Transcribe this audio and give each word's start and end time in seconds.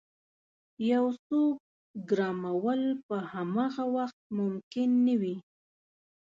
یو 0.91 1.05
څوک 1.25 1.55
ګرمول 2.09 2.81
په 3.07 3.17
همغه 3.31 3.83
وخت 3.95 4.19
ممکن 4.37 4.89
نه 5.05 5.15
وي. 5.21 5.35